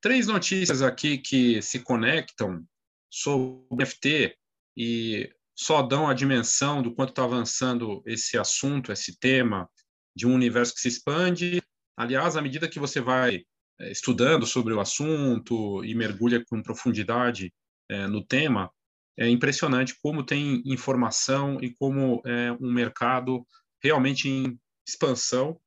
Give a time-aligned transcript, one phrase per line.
[0.00, 2.64] Três notícias aqui que se conectam
[3.10, 4.34] sobre NFT
[4.74, 9.68] e só dão a dimensão do quanto está avançando esse assunto, esse tema,
[10.16, 11.62] de um universo que se expande.
[11.98, 13.44] Aliás, à medida que você vai
[13.78, 17.52] é, estudando sobre o assunto e mergulha com profundidade
[17.90, 18.72] é, no tema,
[19.20, 23.46] é impressionante como tem informação e como é um mercado
[23.82, 25.60] realmente em expansão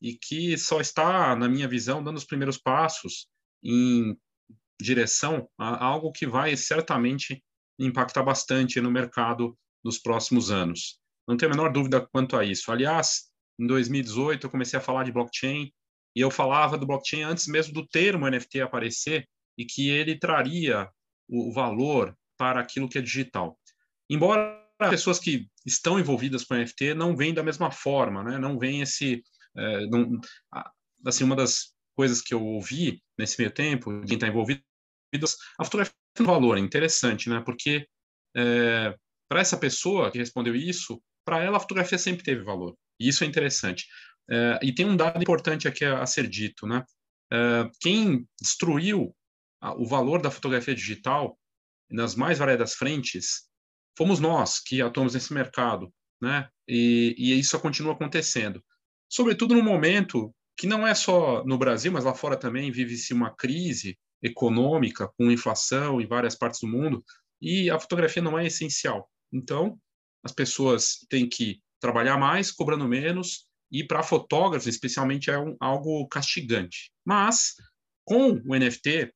[0.00, 3.26] e que só está, na minha visão, dando os primeiros passos
[3.64, 4.14] em
[4.80, 7.42] direção a algo que vai certamente
[7.78, 11.00] impactar bastante no mercado nos próximos anos.
[11.26, 12.70] Não tenho a menor dúvida quanto a isso.
[12.70, 15.72] Aliás, em 2018 eu comecei a falar de blockchain
[16.14, 20.90] e eu falava do blockchain antes mesmo do termo NFT aparecer e que ele traria
[21.26, 23.58] o valor para aquilo que é digital.
[24.08, 28.38] Embora pessoas que estão envolvidas com NFT não veem da mesma forma, né?
[28.38, 29.22] Não veem esse,
[29.56, 30.20] é, não,
[31.04, 34.62] assim, uma das coisas que eu ouvi nesse meio tempo, quem está envolvido,
[35.58, 37.40] a fotografia tem um valor interessante, né?
[37.44, 37.86] Porque
[38.36, 38.94] é,
[39.28, 42.76] para essa pessoa que respondeu isso, para ela a fotografia sempre teve valor.
[43.00, 43.86] E isso é interessante.
[44.30, 46.84] É, e tem um dado importante aqui a, a ser dito, né?
[47.32, 49.14] É, quem destruiu
[49.76, 51.37] o valor da fotografia digital
[51.90, 53.48] nas mais variadas frentes
[53.96, 56.48] fomos nós que atuamos nesse mercado, né?
[56.66, 58.62] E, e isso continua acontecendo,
[59.08, 63.30] sobretudo no momento que não é só no Brasil, mas lá fora também vive-se uma
[63.34, 67.04] crise econômica com inflação em várias partes do mundo
[67.40, 69.08] e a fotografia não é essencial.
[69.32, 69.78] Então,
[70.24, 76.06] as pessoas têm que trabalhar mais, cobrando menos, e para fotógrafos, especialmente, é um, algo
[76.08, 76.90] castigante.
[77.04, 77.54] Mas,
[78.04, 79.12] com o NFT,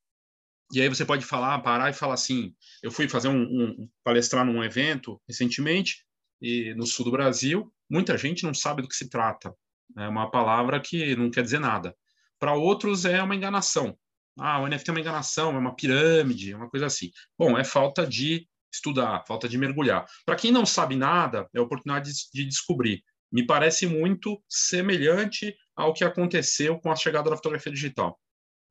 [0.73, 4.45] e aí você pode falar, parar e falar assim, eu fui fazer um, um palestrar
[4.45, 6.03] num evento recentemente,
[6.41, 9.55] e no sul do Brasil, muita gente não sabe do que se trata.
[9.97, 11.95] É uma palavra que não quer dizer nada.
[12.39, 13.97] Para outros é uma enganação.
[14.37, 17.11] Ah, o NFT é uma enganação, é uma pirâmide, é uma coisa assim.
[17.37, 20.05] Bom, é falta de estudar, falta de mergulhar.
[20.25, 23.03] Para quem não sabe nada, é a oportunidade de, de descobrir.
[23.31, 28.19] Me parece muito semelhante ao que aconteceu com a chegada da fotografia digital.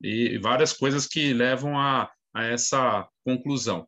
[0.02, 3.86] E várias coisas que levam a, a essa conclusão.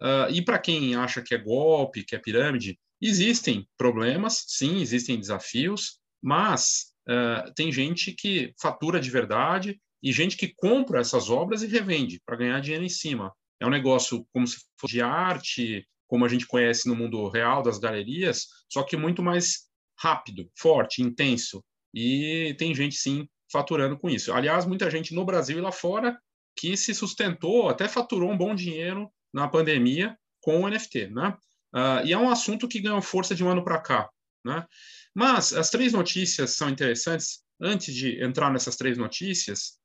[0.00, 5.18] Uh, e para quem acha que é golpe, que é pirâmide, existem problemas, sim, existem
[5.18, 11.62] desafios, mas uh, tem gente que fatura de verdade e gente que compra essas obras
[11.62, 13.32] e revende para ganhar dinheiro em cima.
[13.60, 17.62] É um negócio como se fosse de arte, como a gente conhece no mundo real
[17.62, 19.66] das galerias, só que muito mais
[19.98, 21.64] rápido, forte, intenso.
[21.94, 24.32] E tem gente, sim, faturando com isso.
[24.32, 26.18] Aliás, muita gente no Brasil e lá fora
[26.56, 31.08] que se sustentou, até faturou um bom dinheiro na pandemia com o NFT.
[31.08, 31.36] Né?
[31.74, 34.08] Uh, e é um assunto que ganhou força de um ano para cá.
[34.44, 34.64] Né?
[35.14, 37.44] Mas as três notícias são interessantes.
[37.60, 39.78] Antes de entrar nessas três notícias,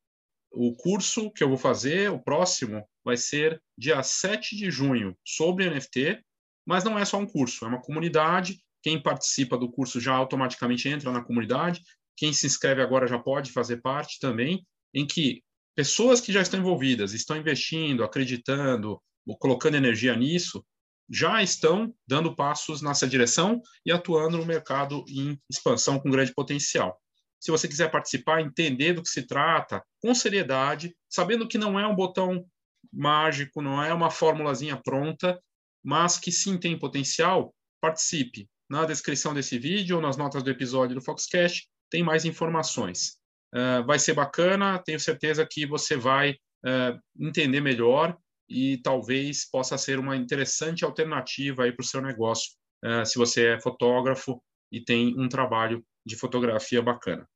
[0.51, 5.69] o curso que eu vou fazer, o próximo, vai ser dia 7 de junho, sobre
[5.69, 6.21] NFT,
[6.65, 8.61] mas não é só um curso, é uma comunidade.
[8.83, 11.81] Quem participa do curso já automaticamente entra na comunidade.
[12.15, 15.43] Quem se inscreve agora já pode fazer parte também, em que
[15.75, 19.01] pessoas que já estão envolvidas, estão investindo, acreditando,
[19.39, 20.65] colocando energia nisso,
[21.09, 26.97] já estão dando passos nessa direção e atuando no mercado em expansão com grande potencial.
[27.39, 31.85] Se você quiser participar, entender do que se trata, com seriedade, sabendo que não é
[31.87, 32.45] um botão
[32.93, 35.41] mágico, não é uma formulazinha pronta,
[35.83, 38.47] mas que sim tem potencial, participe.
[38.69, 43.19] Na descrição desse vídeo ou nas notas do episódio do Foxcast tem mais informações.
[43.53, 48.17] Uh, vai ser bacana, tenho certeza que você vai uh, entender melhor
[48.49, 52.53] e talvez possa ser uma interessante alternativa para o seu negócio,
[52.85, 54.41] uh, se você é fotógrafo
[54.71, 57.27] e tem um trabalho de fotografia bacana.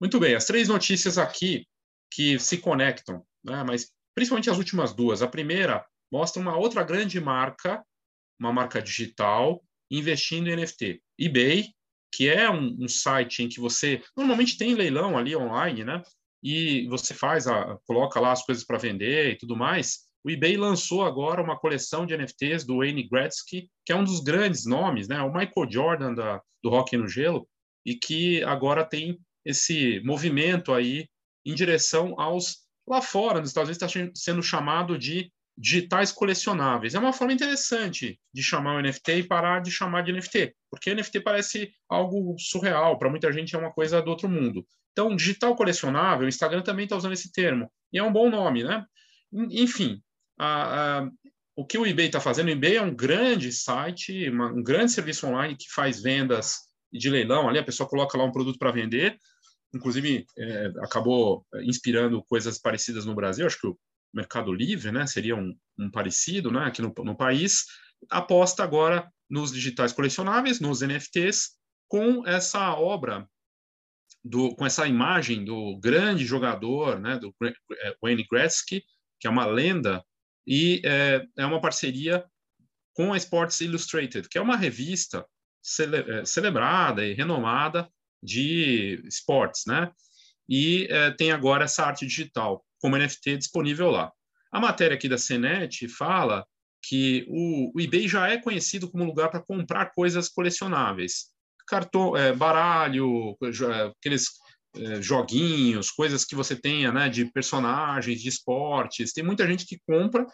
[0.00, 1.64] Muito bem, as três notícias aqui
[2.12, 5.22] que se conectam, né, mas principalmente as últimas duas.
[5.22, 7.84] A primeira mostra uma outra grande marca,
[8.38, 11.00] uma marca digital, investindo em NFT.
[11.18, 11.75] eBay,
[12.16, 16.02] que é um, um site em que você normalmente tem leilão ali online, né?
[16.42, 20.06] E você faz a, coloca lá as coisas para vender e tudo mais.
[20.24, 24.20] O eBay lançou agora uma coleção de NFTs do Wayne Gretzky, que é um dos
[24.20, 25.20] grandes nomes, né?
[25.20, 27.46] O Michael Jordan da, do hockey no gelo,
[27.84, 31.08] e que agora tem esse movimento aí
[31.44, 36.94] em direção aos lá fora, nos Estados Unidos está sendo chamado de digitais colecionáveis.
[36.94, 40.94] É uma forma interessante de chamar o NFT e parar de chamar de NFT, porque
[40.94, 44.66] NFT parece algo surreal, para muita gente é uma coisa do outro mundo.
[44.92, 48.64] Então, digital colecionável, o Instagram também está usando esse termo, e é um bom nome,
[48.64, 48.84] né?
[49.32, 50.02] Enfim,
[50.38, 51.10] a, a,
[51.54, 52.48] o que o eBay está fazendo?
[52.48, 57.10] O eBay é um grande site, uma, um grande serviço online que faz vendas de
[57.10, 57.48] leilão.
[57.48, 59.18] Ali a pessoa coloca lá um produto para vender.
[59.74, 63.46] Inclusive, é, acabou inspirando coisas parecidas no Brasil.
[63.46, 63.78] Acho que o
[64.16, 67.66] Mercado Livre né, seria um, um parecido né, aqui no, no país.
[68.10, 71.50] Aposta agora nos digitais colecionáveis, nos NFTs,
[71.86, 73.28] com essa obra
[74.24, 78.82] do, com essa imagem do grande jogador, né, do é, Wayne Gretzky,
[79.20, 80.02] que é uma lenda
[80.46, 82.24] e é, é uma parceria
[82.94, 85.26] com a Sports Illustrated, que é uma revista
[85.62, 87.88] cele é, celebrada e renomada
[88.22, 89.92] de esportes, né?
[90.48, 94.12] E é, tem agora essa arte digital como NFT disponível lá.
[94.52, 96.46] A matéria aqui da CNET fala
[96.82, 101.26] que o, o eBay já é conhecido como lugar para comprar coisas colecionáveis,
[101.66, 103.36] cartão, é, baralho,
[103.98, 104.28] aqueles
[104.76, 109.12] é, joguinhos, coisas que você tenha, né, de personagens, de esportes.
[109.12, 110.26] Tem muita gente que compra,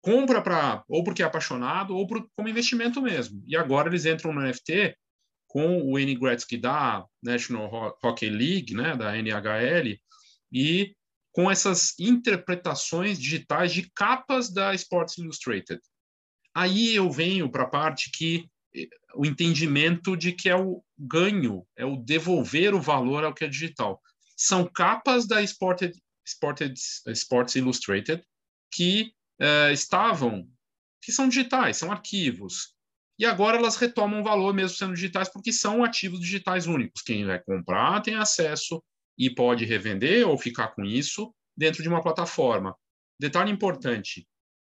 [0.00, 3.42] compra para ou porque é apaixonado ou como investimento mesmo.
[3.46, 4.96] E agora eles entram no NFT
[5.46, 9.98] com o Wayne Gretzky da National Hockey League, né, da NHL,
[10.52, 10.95] e
[11.36, 15.82] com essas interpretações digitais de capas da Sports Illustrated.
[16.54, 18.48] Aí eu venho para a parte que
[19.14, 23.48] o entendimento de que é o ganho, é o devolver o valor ao que é
[23.48, 24.00] digital.
[24.34, 25.94] São capas da Sported,
[26.24, 26.74] Sported,
[27.08, 28.24] Sports Illustrated
[28.72, 30.48] que uh, estavam,
[31.02, 32.74] que são digitais, são arquivos.
[33.18, 37.02] E agora elas retomam valor mesmo sendo digitais, porque são ativos digitais únicos.
[37.02, 38.82] Quem vai comprar tem acesso
[39.18, 42.74] e pode revender ou ficar com isso dentro de uma plataforma.
[43.18, 44.26] Detalhe importante: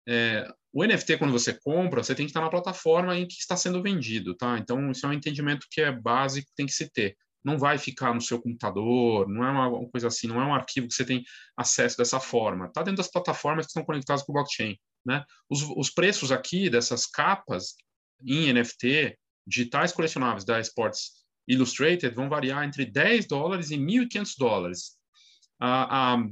[0.09, 3.57] é, o NFT, quando você compra, você tem que estar na plataforma em que está
[3.57, 4.59] sendo vendido, tá?
[4.59, 7.17] Então, isso é um entendimento que é básico, tem que se ter.
[7.45, 10.89] Não vai ficar no seu computador, não é uma coisa assim, não é um arquivo
[10.89, 11.23] que você tem
[11.57, 12.67] acesso dessa forma.
[12.67, 15.25] Está dentro das plataformas que estão conectadas com o blockchain, né?
[15.49, 17.75] Os, os preços aqui dessas capas
[18.25, 19.17] em NFT,
[19.47, 24.99] digitais colecionáveis da Sports Illustrated, vão variar entre 10 dólares e 1.500 dólares.
[25.59, 26.27] A, a,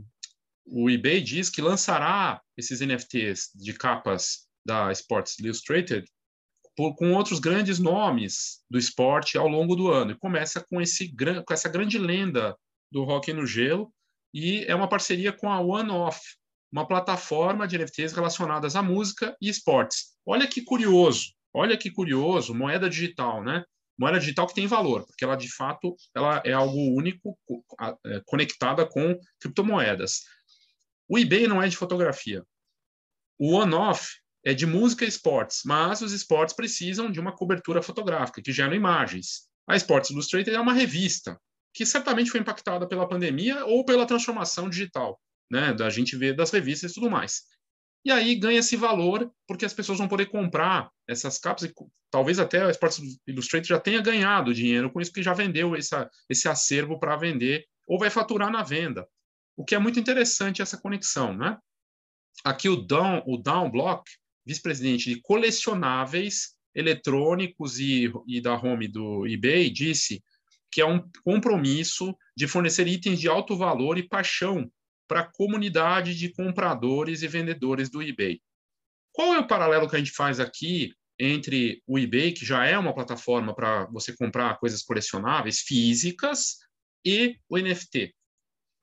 [0.66, 6.06] o eBay diz que lançará esses NFTs de capas da Sports Illustrated
[6.76, 10.12] por, com outros grandes nomes do esporte ao longo do ano.
[10.12, 12.56] E começa com, esse, com essa grande lenda
[12.92, 13.92] do hockey no gelo
[14.34, 16.20] e é uma parceria com a One Off,
[16.70, 20.14] uma plataforma de NFTs relacionadas à música e esportes.
[20.26, 23.64] Olha que curioso, olha que curioso, moeda digital, né?
[23.98, 27.38] Moeda digital que tem valor, porque ela de fato ela é algo único
[28.04, 30.22] é, conectada com criptomoedas.
[31.08, 32.44] O eBay não é de fotografia.
[33.38, 34.08] O on-off
[34.44, 38.76] é de música e esportes, mas os esportes precisam de uma cobertura fotográfica, que gera
[38.76, 39.48] imagens.
[39.68, 41.40] A Sports Illustrated é uma revista,
[41.74, 45.20] que certamente foi impactada pela pandemia ou pela transformação digital,
[45.50, 47.42] né, da gente ver das revistas e tudo mais.
[48.06, 51.74] E aí ganha esse valor, porque as pessoas vão poder comprar essas capas, e
[52.08, 56.08] talvez até a Sports Illustrated já tenha ganhado dinheiro com isso, porque já vendeu essa,
[56.30, 59.08] esse acervo para vender, ou vai faturar na venda.
[59.56, 61.58] O que é muito interessante essa conexão, né?
[62.44, 64.08] Aqui o Down, o Down Block,
[64.46, 70.22] vice-presidente de colecionáveis eletrônicos e, e da home do eBay, disse
[70.70, 74.70] que é um compromisso de fornecer itens de alto valor e paixão
[75.06, 78.40] para a comunidade de compradores e vendedores do eBay.
[79.12, 82.76] Qual é o paralelo que a gente faz aqui entre o eBay, que já é
[82.76, 86.58] uma plataforma para você comprar coisas colecionáveis físicas,
[87.04, 88.14] e o NFT?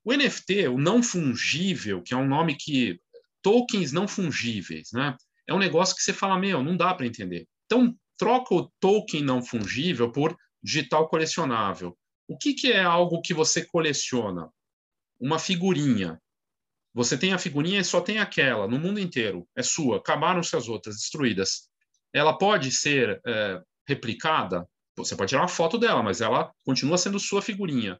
[0.03, 2.99] O NFT, o não fungível, que é um nome que
[3.41, 5.15] tokens não fungíveis, né?
[5.47, 7.45] É um negócio que você fala, meu, não dá para entender.
[7.65, 11.97] Então, troca o token não fungível por digital colecionável.
[12.27, 14.49] O que, que é algo que você coleciona?
[15.19, 16.21] Uma figurinha.
[16.93, 19.47] Você tem a figurinha e só tem aquela no mundo inteiro.
[19.55, 19.97] É sua.
[19.97, 21.69] Acabaram-se as outras, destruídas.
[22.13, 24.67] Ela pode ser é, replicada?
[24.95, 27.99] Você pode tirar uma foto dela, mas ela continua sendo sua figurinha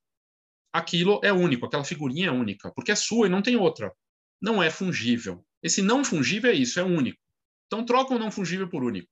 [0.74, 3.94] aquilo é único, aquela figurinha é única, porque é sua e não tem outra.
[4.42, 5.46] Não é fungível.
[5.62, 7.20] Esse não fungível é isso, é único.
[7.68, 9.08] Então troca o não fungível por único.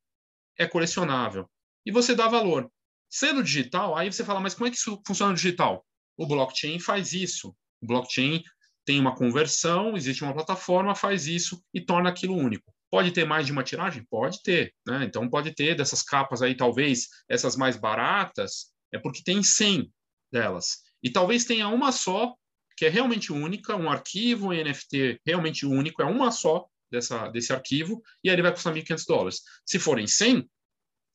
[0.57, 1.49] É colecionável.
[1.85, 2.69] E você dá valor.
[3.09, 5.85] Sendo digital, aí você fala, mas como é que isso funciona no digital?
[6.17, 7.55] O blockchain faz isso.
[7.81, 8.43] O blockchain
[8.85, 12.73] tem uma conversão, existe uma plataforma, faz isso e torna aquilo único.
[12.89, 14.05] Pode ter mais de uma tiragem?
[14.09, 14.73] Pode ter.
[14.85, 15.05] Né?
[15.05, 19.91] Então, pode ter dessas capas aí, talvez essas mais baratas, é porque tem 100
[20.31, 20.79] delas.
[21.01, 22.35] E talvez tenha uma só,
[22.75, 27.53] que é realmente única, um arquivo um NFT realmente único, é uma só dessa, desse
[27.53, 29.41] arquivo, e aí ele vai custar 1.500 dólares.
[29.65, 30.49] Se forem 100,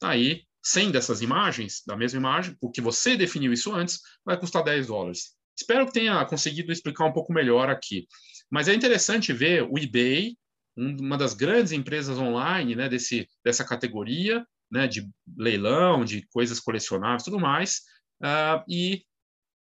[0.03, 4.87] aí 100 dessas imagens, da mesma imagem, porque você definiu isso antes, vai custar 10
[4.87, 5.36] dólares.
[5.57, 8.07] Espero que tenha conseguido explicar um pouco melhor aqui.
[8.51, 10.37] Mas é interessante ver o eBay
[10.77, 17.23] uma das grandes empresas online né, desse, dessa categoria, né, de leilão, de coisas colecionáveis
[17.23, 17.81] tudo mais,
[18.23, 19.03] uh, e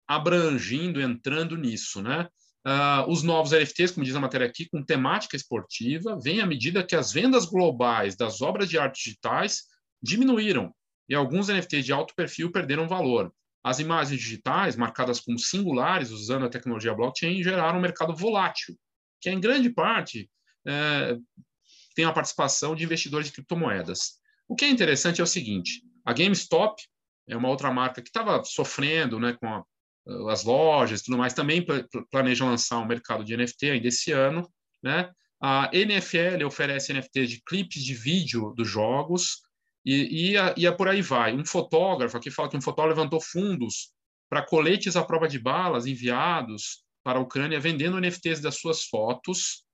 [0.08, 2.02] abrangindo, entrando nisso.
[2.02, 2.26] Né?
[2.66, 6.84] Uh, os novos NFTs, como diz a matéria aqui, com temática esportiva, vêm à medida
[6.84, 9.64] que as vendas globais das obras de arte digitais
[10.02, 10.74] diminuíram
[11.08, 13.32] e alguns NFTs de alto perfil perderam valor.
[13.64, 18.76] As imagens digitais, marcadas como singulares usando a tecnologia blockchain, geraram um mercado volátil,
[19.20, 20.28] que em grande parte
[20.66, 21.16] é,
[21.94, 24.20] tem a participação de investidores de criptomoedas.
[24.48, 26.82] O que é interessante é o seguinte: a GameStop
[27.28, 29.64] é uma outra marca que estava sofrendo né, com a,
[30.32, 31.64] as lojas e tudo mais, também
[32.10, 34.48] planeja lançar um mercado de NFT ainda esse ano.
[34.82, 35.10] Né?
[35.40, 39.42] A NFL oferece NFTs de clipes de vídeo dos jogos,
[39.84, 41.34] e, e, a, a por aí vai.
[41.34, 43.92] Um fotógrafo, aqui fala que um fotógrafo levantou fundos
[44.28, 49.64] para coletes à prova de balas enviados para a Ucrânia, vendendo NFTs das suas fotos,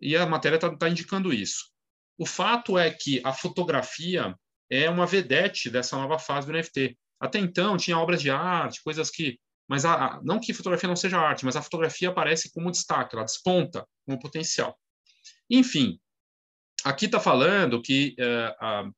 [0.00, 1.70] e a matéria está tá indicando isso.
[2.16, 4.34] O fato é que a fotografia
[4.70, 6.96] é uma vedete dessa nova fase do NFT.
[7.20, 9.38] Até então, tinha obras de arte, coisas que.
[9.68, 13.14] Mas a, a, não que fotografia não seja arte, mas a fotografia aparece como destaque,
[13.14, 14.76] ela desponta como potencial.
[15.48, 16.00] Enfim,
[16.84, 18.90] aqui está falando que uh, a,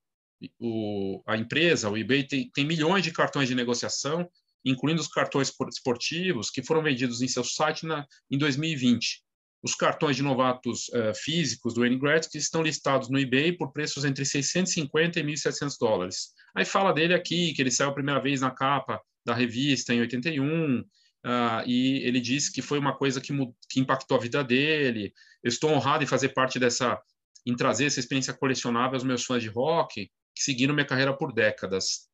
[0.61, 4.29] o, a empresa, o eBay, tem, tem milhões de cartões de negociação,
[4.65, 9.23] incluindo os cartões esportivos que foram vendidos em seu site na, em 2020.
[9.63, 14.05] Os cartões de novatos uh, físicos do Wayne Gretzky estão listados no eBay por preços
[14.05, 16.33] entre 650 e 1.700 dólares.
[16.55, 20.01] Aí fala dele aqui, que ele saiu a primeira vez na capa da revista em
[20.01, 20.85] 81, uh,
[21.25, 23.33] ah, e ele disse que foi uma coisa que,
[23.69, 25.13] que impactou a vida dele.
[25.45, 27.01] Eu estou honrado em fazer parte dessa,
[27.47, 32.09] em trazer essa experiência colecionável aos meus fãs de rock, que minha carreira por décadas.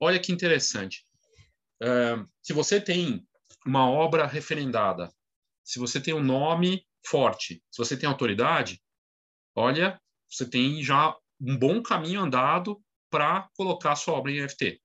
[0.00, 1.04] Olha que interessante.
[1.82, 3.26] Uh, se você tem
[3.66, 5.12] uma obra referendada,
[5.62, 8.82] se você tem um nome forte, se você tem autoridade,
[9.54, 10.00] olha,
[10.30, 14.80] você tem já um bom caminho andado para colocar sua obra em NFT.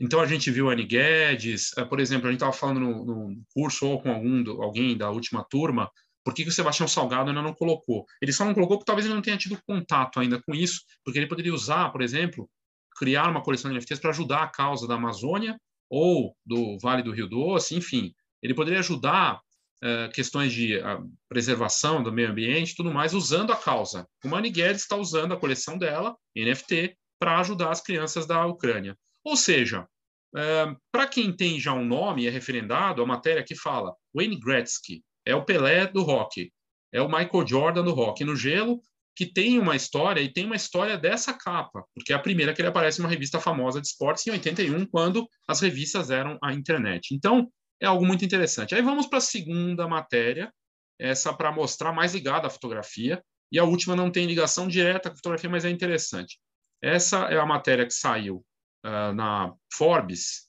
[0.00, 3.42] Então a gente viu Annie Guedes, uh, por exemplo, a gente estava falando no, no,
[3.52, 5.90] curso ou com algum, alguém da última turma
[6.24, 8.06] por que, que o Sebastião Salgado ainda não colocou?
[8.20, 11.18] Ele só não colocou porque talvez ele não tenha tido contato ainda com isso, porque
[11.18, 12.48] ele poderia usar, por exemplo,
[12.96, 15.58] criar uma coleção de NFTs para ajudar a causa da Amazônia
[15.90, 18.12] ou do Vale do Rio Doce, enfim.
[18.42, 19.40] Ele poderia ajudar
[19.82, 24.08] uh, questões de uh, preservação do meio ambiente tudo mais, usando a causa.
[24.24, 28.96] O Annie Guedes está usando a coleção dela, NFT, para ajudar as crianças da Ucrânia.
[29.22, 33.94] Ou seja, uh, para quem tem já um nome, é referendado, a matéria que fala
[34.14, 36.52] Wayne Gretzky, é o Pelé do rock,
[36.92, 38.80] é o Michael Jordan do rock no gelo,
[39.16, 42.60] que tem uma história e tem uma história dessa capa, porque é a primeira que
[42.60, 46.52] ele aparece em uma revista famosa de esportes em 81, quando as revistas eram a
[46.52, 47.14] internet.
[47.14, 47.48] Então,
[47.80, 48.74] é algo muito interessante.
[48.74, 50.52] Aí vamos para a segunda matéria,
[50.98, 55.14] essa para mostrar mais ligada à fotografia, e a última não tem ligação direta com
[55.14, 56.38] a fotografia, mas é interessante.
[56.82, 58.44] Essa é a matéria que saiu
[58.84, 60.48] uh, na Forbes,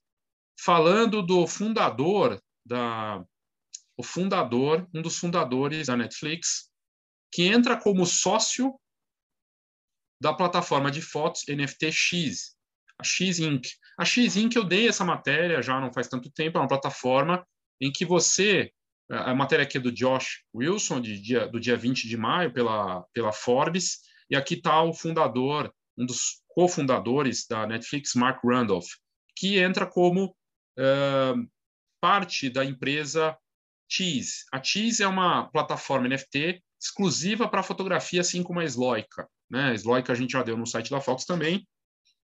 [0.60, 3.24] falando do fundador da
[3.98, 6.70] o fundador, um dos fundadores da Netflix,
[7.32, 8.80] que entra como sócio
[10.22, 12.56] da plataforma de fotos NFT X,
[12.98, 13.68] a X Inc.
[13.98, 14.56] A X Inc.
[14.56, 17.46] eu dei essa matéria já não faz tanto tempo, é uma plataforma
[17.82, 18.72] em que você
[19.10, 23.04] a matéria aqui é do Josh Wilson, de dia, do dia 20 de maio, pela,
[23.14, 24.00] pela Forbes,
[24.30, 28.88] e aqui está o fundador, um dos cofundadores da Netflix, Mark Randolph,
[29.36, 30.36] que entra como
[30.80, 31.50] uh,
[32.02, 33.38] parte da empresa
[34.52, 39.28] A Cheese é uma plataforma NFT exclusiva para fotografia, assim como a Sloica.
[39.50, 39.72] Né?
[39.72, 41.68] A Sloica a gente já deu no site da Fox também.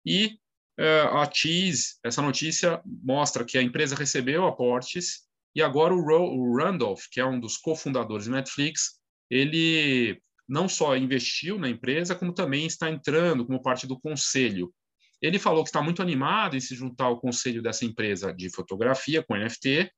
[0.05, 0.39] E
[0.79, 6.35] uh, a Cheese, essa notícia mostra que a empresa recebeu aportes e agora o, Ro
[6.35, 12.15] o Randolph, que é um dos cofundadores da Netflix, ele não só investiu na empresa,
[12.15, 14.73] como também está entrando como parte do conselho.
[15.23, 19.23] Ele falou que está muito animado em se juntar ao conselho dessa empresa de fotografia
[19.23, 19.93] com NFT,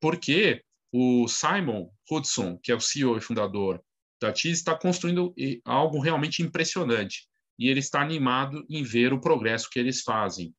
[0.00, 0.62] porque
[0.92, 3.82] o Simon Hudson, que é o CEO e fundador
[4.20, 7.28] da Cheese, está construindo algo realmente impressionante
[7.58, 10.54] e ele está animado em ver o progresso que eles fazem.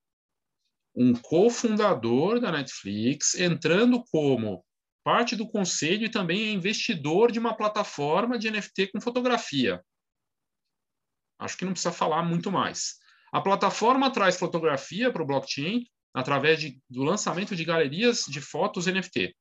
[0.96, 4.66] Um cofundador da Netflix entrando como
[5.04, 9.82] parte do conselho e também é investidor de uma plataforma de NFT com fotografia.
[11.40, 12.96] Acho que não precisa falar muito mais.
[13.32, 18.88] A plataforma traz fotografia para o blockchain através de, do lançamento de galerias de fotos
[18.88, 19.36] NFT.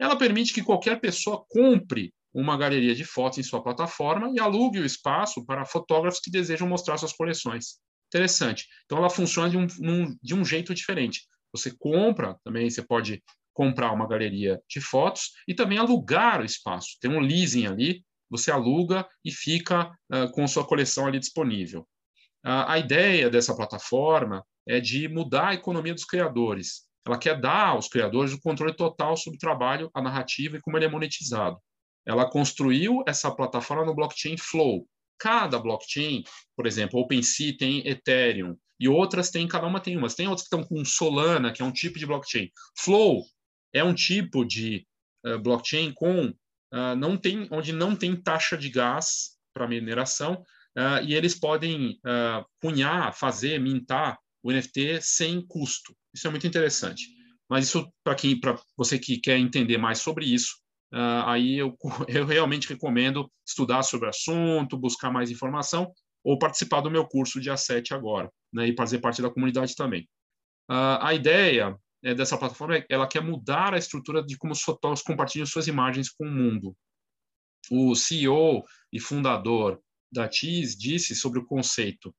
[0.00, 4.80] Ela permite que qualquer pessoa compre uma galeria de fotos em sua plataforma e alugue
[4.80, 7.78] o espaço para fotógrafos que desejam mostrar suas coleções.
[8.08, 8.66] Interessante.
[8.86, 11.26] Então, ela funciona de um, num, de um jeito diferente.
[11.52, 16.96] Você compra, também você pode comprar uma galeria de fotos e também alugar o espaço.
[17.00, 21.82] Tem um leasing ali, você aluga e fica uh, com sua coleção ali disponível.
[22.44, 26.88] Uh, a ideia dessa plataforma é de mudar a economia dos criadores.
[27.06, 30.76] Ela quer dar aos criadores o controle total sobre o trabalho, a narrativa e como
[30.76, 31.58] ele é monetizado.
[32.06, 34.86] Ela construiu essa plataforma no blockchain Flow.
[35.18, 36.24] Cada blockchain,
[36.56, 40.14] por exemplo, OpenSea tem Ethereum, e outras têm, cada uma tem umas.
[40.14, 42.50] Tem outras que estão com Solana, que é um tipo de blockchain.
[42.78, 43.22] Flow
[43.74, 44.86] é um tipo de
[45.26, 50.42] uh, blockchain com uh, não tem, onde não tem taxa de gás para mineração,
[50.78, 52.00] uh, e eles podem
[52.62, 55.94] cunhar, fazer, mintar o NFT sem custo.
[56.14, 57.06] Isso é muito interessante.
[57.48, 60.56] Mas isso, para quem, para você que quer entender mais sobre isso,
[60.92, 61.76] uh, aí eu,
[62.08, 67.40] eu realmente recomendo estudar sobre o assunto, buscar mais informação ou participar do meu curso
[67.40, 70.02] dia 7 agora, né, e fazer parte da comunidade também.
[70.70, 74.62] Uh, a ideia é, dessa plataforma é ela quer mudar a estrutura de como os
[74.62, 76.76] fotógrafos compartilham suas imagens com o mundo.
[77.70, 79.80] O CEO e fundador
[80.12, 82.14] da TIS disse sobre o conceito.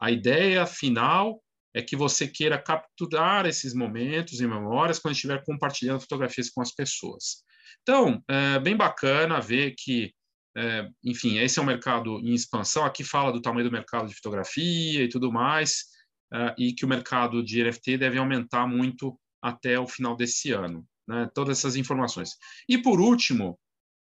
[0.00, 1.42] A ideia final
[1.76, 6.72] é que você queira capturar esses momentos e memórias quando estiver compartilhando fotografias com as
[6.72, 7.44] pessoas.
[7.82, 10.10] Então, é bem bacana ver que,
[10.56, 12.82] é, enfim, esse é um mercado em expansão.
[12.82, 15.84] Aqui fala do tamanho do mercado de fotografia e tudo mais,
[16.32, 20.82] é, e que o mercado de NFT deve aumentar muito até o final desse ano.
[21.06, 21.28] Né?
[21.34, 22.30] Todas essas informações.
[22.66, 23.60] E, por último,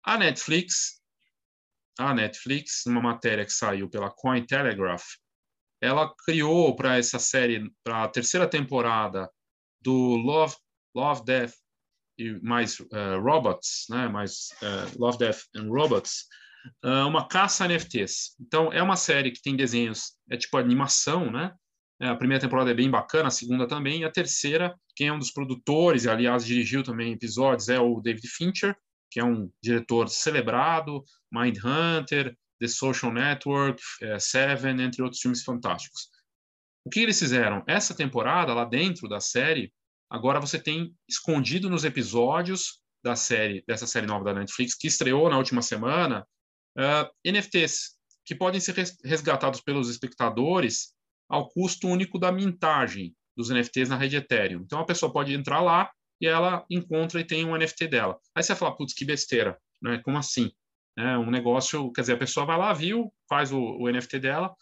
[0.06, 1.02] a Netflix,
[2.00, 5.04] a Netflix, numa matéria que saiu pela Cointelegraph,
[5.82, 9.30] ela criou para essa série, para a terceira temporada
[9.82, 10.56] do Love,
[10.96, 11.54] Love, Death
[12.18, 16.26] e mais uh, Robots, né, mais uh, Love, Death and Robots,
[16.84, 18.36] uh, uma caça a NFTs.
[18.40, 21.54] Então, é uma série que tem desenhos, é tipo animação, né?
[22.00, 25.18] A primeira temporada é bem bacana, a segunda também, e a terceira, quem é um
[25.18, 28.76] dos produtores, e aliás dirigiu também episódios, é o David Fincher,
[29.10, 36.10] que é um diretor celebrado, Mindhunter, The Social Network, é, Seven, entre outros filmes fantásticos.
[36.86, 37.64] O que eles fizeram?
[37.68, 39.74] Essa temporada, lá dentro da série,
[40.10, 45.30] agora você tem escondido nos episódios da série, dessa série nova da Netflix, que estreou
[45.30, 46.26] na última semana,
[46.78, 50.93] uh, NFTs, que podem ser resgatados pelos espectadores
[51.30, 54.62] ao custo único da mintagem dos NFTs na rede Ethereum.
[54.62, 58.20] Então a pessoa pode entrar lá e ela encontra e tem um NFT dela.
[58.36, 60.02] Aí você vai falar, putz, que besteira, né?
[60.04, 60.52] Como assim?
[60.98, 64.54] É um negócio, quer dizer, a pessoa vai lá, viu, faz o, o NFT dela,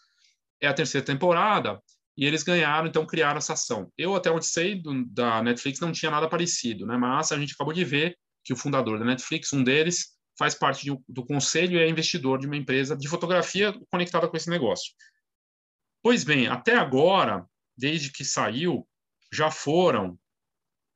[0.60, 1.80] é a terceira temporada,
[2.16, 3.90] e eles ganharam, então criaram essa ação.
[3.96, 6.96] Eu, até onde sei, do, da Netflix não tinha nada parecido, né?
[6.96, 10.84] mas a gente acabou de ver que o fundador da Netflix, um deles, faz parte
[10.84, 14.92] de, do conselho e é investidor de uma empresa de fotografia conectada com esse negócio.
[16.02, 17.46] Pois bem, até agora,
[17.76, 18.86] desde que saiu,
[19.32, 20.18] já foram,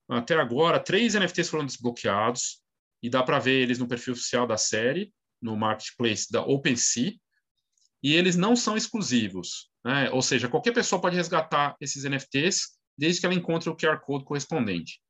[0.08, 2.60] até agora, três NFTs foram desbloqueados,
[3.02, 7.14] e dá para ver eles no perfil oficial da série no marketplace da OpenSea,
[8.02, 9.70] e eles não são exclusivos.
[9.84, 10.10] Né?
[10.10, 14.24] Ou seja, qualquer pessoa pode resgatar esses NFTs desde que ela encontre o QR Code
[14.24, 15.00] correspondente.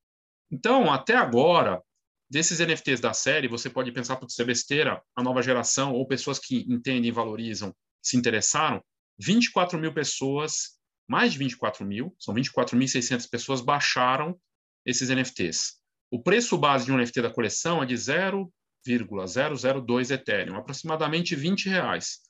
[0.50, 1.82] Então, até agora,
[2.28, 6.38] desses NFTs da série, você pode pensar, por ser besteira, a nova geração ou pessoas
[6.38, 8.82] que entendem, valorizam, se interessaram,
[9.18, 14.38] 24 mil pessoas, mais de 24 mil, são 24.600 pessoas baixaram
[14.86, 15.80] esses NFTs.
[16.10, 18.52] O preço base de um NFT da coleção é de 0
[18.86, 22.20] 0,002 Ethereum, aproximadamente 20 reais.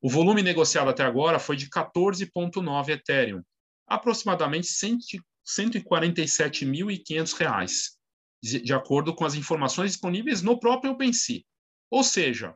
[0.00, 3.42] O volume negociado até agora foi de 14,9 Ethereum,
[3.86, 7.96] aproximadamente 147.500 reais,
[8.42, 11.42] de acordo com as informações disponíveis no próprio OpenSea.
[11.90, 12.54] Ou seja,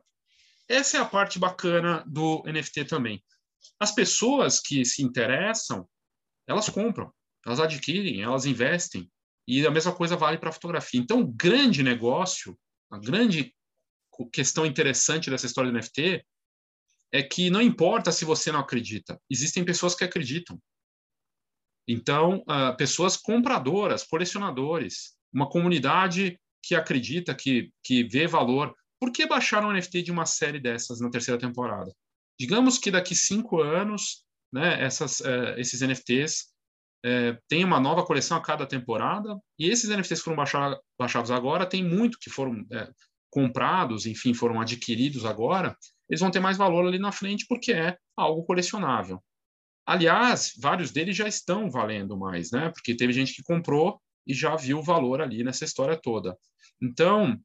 [0.67, 3.23] essa é a parte bacana do NFT também.
[3.79, 5.87] As pessoas que se interessam,
[6.47, 7.11] elas compram,
[7.45, 9.11] elas adquirem, elas investem.
[9.47, 10.99] E a mesma coisa vale para a fotografia.
[10.99, 12.57] Então, o grande negócio
[12.91, 13.55] a grande
[14.31, 16.23] questão interessante dessa história do NFT
[17.11, 20.61] é que não importa se você não acredita, existem pessoas que acreditam.
[21.87, 28.75] Então, uh, pessoas compradoras, colecionadores, uma comunidade que acredita, que, que vê valor.
[28.99, 31.91] Por que baixar um NFT de uma série dessas na terceira temporada?
[32.39, 34.23] Digamos que daqui cinco anos,
[34.53, 36.50] né, essas, uh, esses NFTs
[37.03, 41.31] é, tem uma nova coleção a cada temporada, e esses NFTs que foram baixar, baixados
[41.31, 42.89] agora, tem muito que foram é,
[43.29, 45.75] comprados, enfim, foram adquiridos agora,
[46.09, 49.23] eles vão ter mais valor ali na frente porque é algo colecionável.
[49.85, 52.69] Aliás, vários deles já estão valendo mais, né?
[52.69, 56.37] Porque teve gente que comprou e já viu o valor ali nessa história toda.
[56.81, 57.39] Então,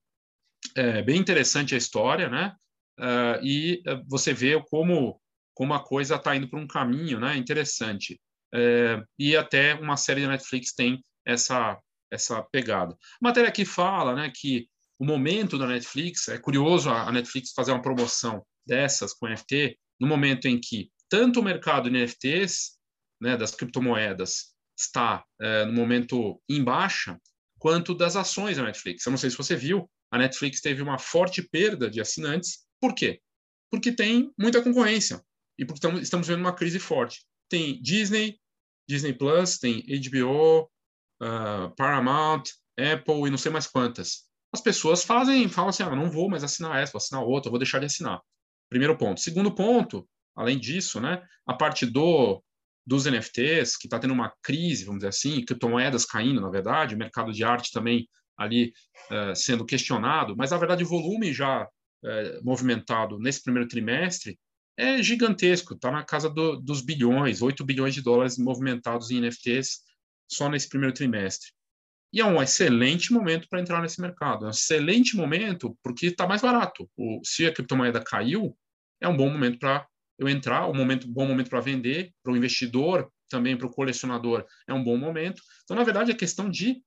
[0.76, 2.54] é bem interessante a história, né?
[2.98, 5.20] Uh, e uh, você vê como,
[5.54, 8.20] como a coisa está indo para um caminho né, interessante.
[8.54, 11.78] É, e até uma série da Netflix tem essa
[12.08, 12.96] essa pegada.
[13.20, 17.82] Matéria aqui fala, né, que o momento da Netflix, é curioso a Netflix fazer uma
[17.82, 22.78] promoção dessas com NFT, no momento em que tanto o mercado de NFTs,
[23.20, 27.18] né, das criptomoedas, está é, no momento em baixa,
[27.58, 29.04] quanto das ações da Netflix.
[29.04, 32.66] Eu não sei se você viu, a Netflix teve uma forte perda de assinantes.
[32.80, 33.20] Por quê?
[33.70, 35.22] Porque tem muita concorrência
[35.58, 37.24] e porque estamos vendo uma crise forte.
[37.48, 38.38] Tem Disney,
[38.88, 40.68] Disney Plus, tem HBO, uh,
[41.20, 42.42] ah, Paramount,
[42.78, 44.24] Apple e não sei mais quantas.
[44.52, 47.58] As pessoas fazem, falam assim, ah, não vou mais assinar essa, vou assinar outra, vou
[47.58, 48.20] deixar de assinar.
[48.68, 49.20] Primeiro ponto.
[49.20, 52.42] Segundo ponto, além disso, né, a parte do
[52.86, 56.98] dos NFTs, que está tendo uma crise, vamos dizer assim, criptomoedas caindo, na verdade, o
[56.98, 58.72] mercado de arte também ali
[59.10, 64.38] uh, sendo questionado, mas na verdade o volume já uh, movimentado nesse primeiro trimestre
[64.76, 69.80] é gigantesco, está na casa do, dos bilhões, 8 bilhões de dólares movimentados em NFTs
[70.30, 71.50] só nesse primeiro trimestre.
[72.12, 74.44] E é um excelente momento para entrar nesse mercado.
[74.44, 76.88] É um excelente momento porque está mais barato.
[76.96, 78.56] O, se a criptomoeda caiu,
[79.00, 79.86] é um bom momento para
[80.18, 84.46] eu entrar, um momento, bom momento para vender, para o investidor, também para o colecionador,
[84.66, 85.42] é um bom momento.
[85.64, 86.82] Então, na verdade, é questão de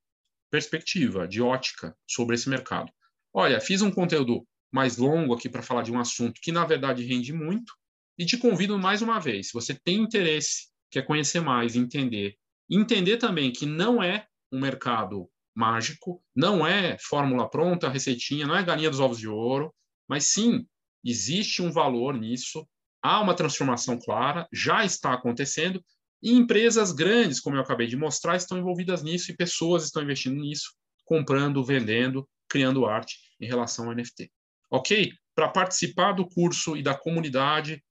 [0.49, 2.91] perspectiva, de ótica sobre esse mercado.
[3.33, 7.03] Olha, fiz um conteúdo mais longo aqui para falar de um assunto que, na verdade,
[7.03, 7.73] rende muito,
[8.17, 12.35] e te convido mais uma vez, se você tem interesse, quer conhecer mais, entender,
[12.69, 18.63] entender também que não é um mercado mágico, não é fórmula pronta, receitinha, não é
[18.63, 19.73] galinha dos ovos de ouro,
[20.07, 20.65] mas sim
[21.03, 22.67] existe um valor nisso,
[23.01, 25.83] há uma transformação clara, já está acontecendo,
[26.21, 30.35] e empresas grandes, como eu acabei de mostrar, estão envolvidas nisso e pessoas estão investindo
[30.35, 30.73] nisso,
[31.05, 34.29] comprando, vendendo, criando arte em relação ao NFT.
[34.71, 35.11] Ok?
[35.35, 37.83] Para participar do curso e da comunidade,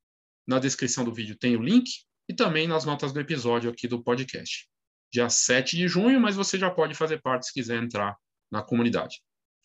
[0.47, 1.91] na descrição do vídeo tem o link
[2.29, 4.69] e também nas notas do episódio aqui do podcast.
[5.13, 8.17] Dia 7 de junho, mas você já pode fazer parte se quiser entrar
[8.51, 9.21] na comunidade.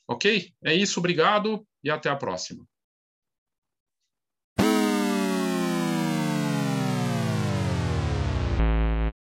[0.07, 0.53] Ok?
[0.63, 2.65] É isso, obrigado e até a próxima.